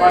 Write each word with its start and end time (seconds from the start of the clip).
Je 0.00 0.06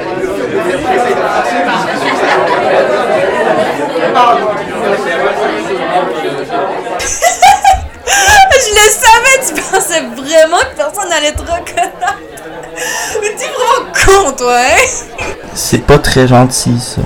le 8.75 8.87
savais, 8.91 9.37
tu 9.47 9.53
pensais 9.61 10.01
vraiment 10.15 10.59
que 10.59 10.75
personne 10.75 11.11
allait 11.11 11.31
te 11.31 11.41
reconnaître. 11.41 12.17
Mais 13.21 13.29
t'es 13.35 13.47
vraiment 13.47 13.91
con, 14.05 14.31
toi, 14.33 14.57
hein? 14.57 14.83
C'est 15.55 15.83
pas 15.85 15.97
très 15.97 16.27
gentil, 16.27 16.79
ça. 16.79 17.01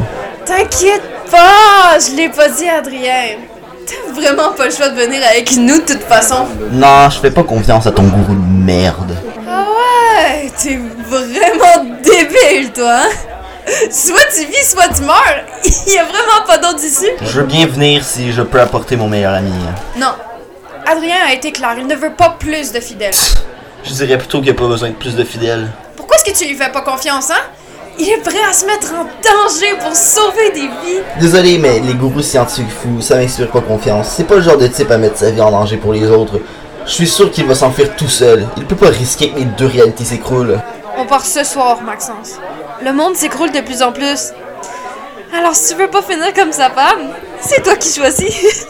T'inquiète 0.45 1.03
pas, 1.31 1.97
je 1.99 2.15
l'ai 2.17 2.29
pas 2.29 2.49
dit 2.49 2.67
à 2.67 2.79
Adrien. 2.79 3.37
T'as 3.85 4.11
vraiment 4.13 4.51
pas 4.51 4.65
le 4.65 4.71
choix 4.71 4.89
de 4.89 4.99
venir 4.99 5.21
avec 5.29 5.55
nous 5.55 5.77
de 5.77 5.85
toute 5.85 6.03
façon. 6.03 6.47
Non, 6.71 7.09
je 7.09 7.19
fais 7.19 7.31
pas 7.31 7.43
confiance 7.43 7.87
à 7.87 7.91
ton 7.91 8.03
gourou 8.03 8.33
de 8.33 8.65
merde. 8.65 9.15
Ah 9.47 9.65
ouais, 9.69 10.51
t'es 10.61 10.79
vraiment 11.07 11.82
débile, 12.41 12.71
toi, 12.71 12.91
hein? 12.91 13.09
Soit 13.89 14.27
tu 14.35 14.45
vis, 14.45 14.71
soit 14.71 14.89
tu 14.89 15.03
meurs. 15.03 15.45
Il 15.87 15.93
y 15.93 15.97
a 15.97 16.03
vraiment 16.03 16.45
pas 16.45 16.57
d'autre 16.57 16.83
issue. 16.83 17.11
Je 17.21 17.39
veux 17.39 17.45
bien 17.45 17.65
venir 17.65 18.03
si 18.03 18.31
je 18.31 18.41
peux 18.41 18.59
apporter 18.59 18.95
mon 18.97 19.07
meilleur 19.07 19.33
ami. 19.33 19.53
Non. 19.97 20.13
Adrien 20.85 21.15
a 21.27 21.33
été 21.33 21.51
clair, 21.51 21.75
il 21.77 21.87
ne 21.87 21.95
veut 21.95 22.13
pas 22.13 22.35
plus 22.37 22.73
de 22.73 22.79
fidèles. 22.81 23.13
Je 23.85 23.93
dirais 23.93 24.17
plutôt 24.17 24.39
qu'il 24.39 24.51
n'y 24.51 24.57
a 24.57 24.61
pas 24.61 24.67
besoin 24.67 24.89
de 24.89 24.95
plus 24.95 25.15
de 25.15 25.23
fidèles. 25.23 25.69
Pourquoi 25.95 26.17
est-ce 26.17 26.25
que 26.31 26.37
tu 26.37 26.45
lui 26.45 26.55
fais 26.55 26.71
pas 26.71 26.81
confiance, 26.81 27.31
hein? 27.31 27.41
Il 27.97 28.09
est 28.09 28.17
prêt 28.17 28.43
à 28.49 28.51
se 28.51 28.65
mettre 28.65 28.91
en 28.93 29.03
danger 29.03 29.77
pour 29.79 29.95
sauver 29.95 30.51
des 30.53 30.61
vies. 30.61 31.01
Désolé, 31.19 31.57
mais 31.59 31.79
les 31.79 31.93
gourous 31.93 32.21
scientifiques 32.21 32.71
fous, 32.71 33.01
ça 33.01 33.15
m'inspire 33.15 33.51
pas 33.51 33.61
confiance. 33.61 34.09
C'est 34.17 34.23
pas 34.23 34.35
le 34.35 34.41
genre 34.41 34.57
de 34.57 34.67
type 34.67 34.89
à 34.91 34.97
mettre 34.97 35.19
sa 35.19 35.29
vie 35.29 35.41
en 35.41 35.51
danger 35.51 35.77
pour 35.77 35.93
les 35.93 36.09
autres. 36.09 36.39
Je 36.85 36.91
suis 36.91 37.07
sûr 37.07 37.31
qu'il 37.31 37.45
va 37.45 37.55
s'enfuir 37.55 37.95
tout 37.95 38.09
seul. 38.09 38.47
Il 38.57 38.65
peut 38.65 38.75
pas 38.75 38.89
risquer 38.89 39.29
que 39.29 39.39
mes 39.39 39.45
deux 39.45 39.67
réalités 39.67 40.03
s'écroulent. 40.03 40.59
On 41.03 41.05
part 41.05 41.25
ce 41.25 41.43
soir, 41.43 41.81
Maxence. 41.81 42.39
Le 42.81 42.93
monde 42.93 43.17
s'écroule 43.17 43.51
de 43.51 43.59
plus 43.59 43.81
en 43.81 43.91
plus. 43.91 44.31
Alors 45.37 45.53
si 45.53 45.73
tu 45.73 45.81
veux 45.81 45.89
pas 45.89 46.01
finir 46.01 46.33
comme 46.33 46.53
sa 46.53 46.69
femme, 46.69 47.09
c'est 47.41 47.61
toi 47.61 47.75
qui 47.75 47.93
choisis. 47.93 48.65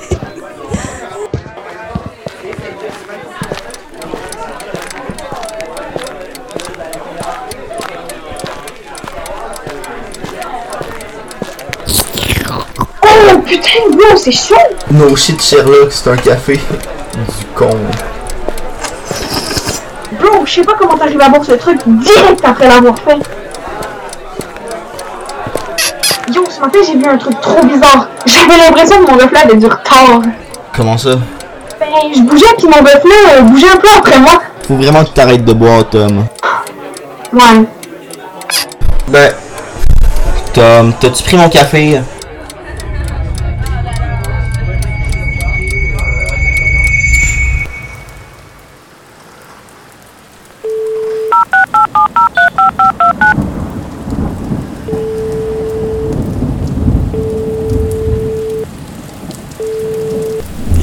Oh 13.04 13.38
putain, 13.46 13.90
bro, 13.92 14.18
c'est 14.18 14.32
chaud! 14.32 14.56
No 14.90 15.16
shit 15.16 15.40
Sherlock, 15.40 15.92
c'est 15.92 16.10
un 16.10 16.18
café. 16.18 16.56
Du 16.56 17.46
con. 17.54 17.78
Je 20.46 20.52
sais 20.52 20.64
pas 20.64 20.74
comment 20.78 20.98
t'arrives 20.98 21.22
à 21.22 21.30
boire 21.30 21.44
ce 21.44 21.54
truc 21.54 21.80
direct 21.86 22.42
après 22.44 22.68
l'avoir 22.68 22.96
fait. 23.00 23.18
Yo, 26.34 26.44
ce 26.50 26.60
matin 26.60 26.80
j'ai 26.86 26.96
vu 26.96 27.06
un 27.06 27.18
truc 27.18 27.40
trop 27.42 27.64
bizarre. 27.66 28.08
J'avais 28.26 28.58
l'impression 28.58 28.98
que 29.04 29.12
mon 29.12 29.18
reflet 29.18 29.40
avait 29.40 29.56
du 29.56 29.66
retard. 29.66 30.22
Comment 30.76 30.98
ça? 30.98 31.12
Ben, 31.80 31.88
je 32.16 32.22
bougeais 32.22 32.46
puis 32.58 32.68
mon 32.68 32.78
reflet 32.78 33.38
euh, 33.38 33.42
bougeait 33.42 33.70
un 33.70 33.78
peu 33.78 33.88
après 33.98 34.20
moi. 34.20 34.42
Faut 34.68 34.76
vraiment 34.76 35.04
que 35.04 35.10
t'arrêtes 35.10 35.46
de 35.46 35.54
boire, 35.54 35.88
Tom. 35.90 36.26
Ouais. 37.34 37.66
Ben. 39.08 39.34
Tom, 40.54 40.94
t'as-tu 41.00 41.24
pris 41.24 41.38
mon 41.38 41.50
café? 41.50 42.02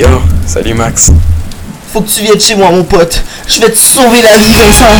Yo, 0.00 0.08
salut 0.46 0.72
Max. 0.72 1.12
Faut 1.92 2.00
que 2.00 2.08
tu 2.08 2.22
viennes 2.22 2.40
chez 2.40 2.54
moi, 2.54 2.70
mon 2.70 2.84
pote. 2.84 3.22
Je 3.46 3.60
vais 3.60 3.68
te 3.70 3.76
sauver 3.76 4.22
la 4.22 4.34
vie, 4.38 4.54
Vincent. 4.54 4.96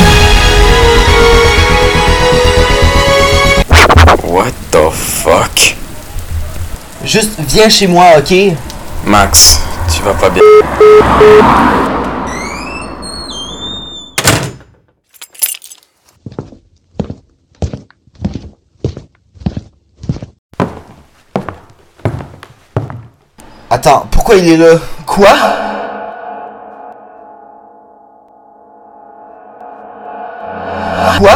What 4.25 4.52
the 4.70 4.91
fuck? 4.92 5.75
Juste 7.02 7.30
viens 7.38 7.70
chez 7.70 7.86
moi, 7.86 8.19
ok? 8.19 8.54
Max, 9.06 9.60
tu 9.91 10.02
vas 10.02 10.12
pas 10.12 10.28
bien. 10.28 10.42
Attends, 23.72 24.04
pourquoi 24.10 24.34
il 24.34 24.48
est 24.48 24.56
là? 24.56 24.75
Quoi? 25.06 25.28
Quoi? 31.19 31.31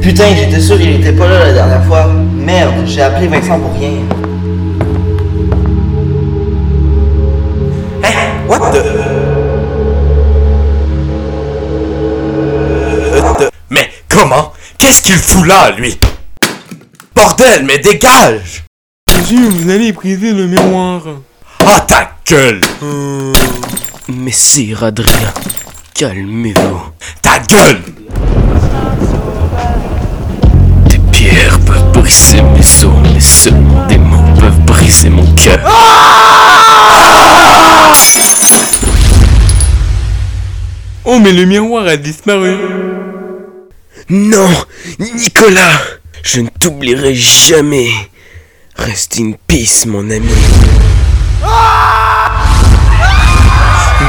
Putain, 0.00 0.34
j'étais 0.34 0.60
sûr 0.60 0.78
qu'il 0.78 0.98
était 0.98 1.12
pas 1.12 1.28
là 1.28 1.38
la 1.40 1.52
dernière 1.52 1.84
fois. 1.84 2.06
Merde, 2.06 2.86
j'ai 2.86 3.02
appelé 3.02 3.28
Vincent 3.28 3.60
pour 3.60 3.72
rien. 3.74 3.90
What 8.48 8.72
the... 8.72 8.82
Mais 13.68 13.90
comment? 14.08 14.52
Qu'est-ce 14.78 15.02
qu'il 15.02 15.16
fout 15.16 15.46
là, 15.46 15.70
lui? 15.72 15.98
Bordel, 17.14 17.64
mais 17.66 17.78
dégage! 17.78 18.65
Monsieur, 19.28 19.48
vous 19.48 19.70
allez 19.70 19.90
briser 19.90 20.32
le 20.32 20.46
miroir. 20.46 21.02
Ah 21.58 21.80
ta 21.80 22.12
gueule! 22.24 22.60
Messire 24.06 24.84
Adrien, 24.84 25.34
calmez-vous. 25.94 26.80
Ta 27.22 27.40
gueule! 27.40 27.82
Des 30.88 31.00
pierres 31.10 31.58
peuvent 31.66 31.90
briser 31.92 32.40
mes 32.40 32.84
os, 32.84 32.94
mais 33.12 33.18
seulement 33.18 33.84
des 33.88 33.98
mots 33.98 34.22
peuvent 34.38 34.60
briser 34.60 35.10
mon 35.10 35.26
cœur. 35.34 35.58
Oh, 41.04 41.18
mais 41.18 41.32
le 41.32 41.46
miroir 41.46 41.88
a 41.88 41.96
disparu. 41.96 42.56
Non, 44.08 44.50
Nicolas, 45.00 45.80
je 46.22 46.42
ne 46.42 46.48
t'oublierai 46.60 47.12
jamais. 47.16 47.90
Reste 48.78 49.20
in 49.20 49.32
peace, 49.46 49.86
mon 49.86 50.10
ami. 50.10 50.28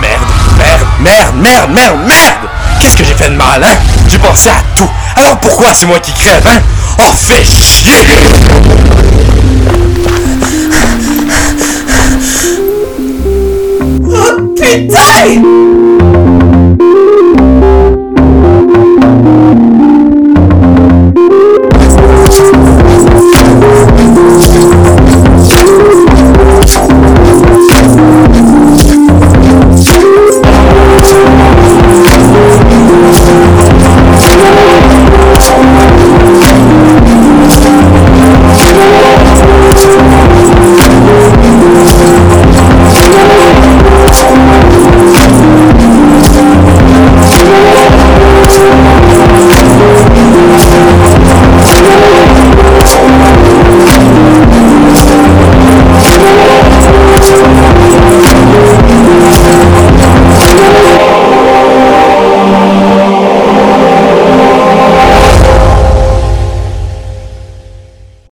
Merde, 0.01 0.25
merde, 0.57 0.85
merde, 0.99 1.35
merde, 1.35 1.71
merde, 1.71 1.99
merde! 2.05 2.49
Qu'est-ce 2.79 2.97
que 2.97 3.03
j'ai 3.03 3.13
fait 3.13 3.29
de 3.29 3.35
mal, 3.35 3.63
hein? 3.63 3.77
J'ai 4.07 4.17
pensé 4.19 4.49
à 4.49 4.61
tout. 4.75 4.89
Alors 5.15 5.39
pourquoi 5.39 5.73
c'est 5.73 5.85
moi 5.85 5.99
qui 5.99 6.11
crève, 6.13 6.45
hein? 6.47 6.61
Oh, 6.99 7.13
fais 7.15 7.43
chier! 7.43 7.91
Putain! 14.55 15.76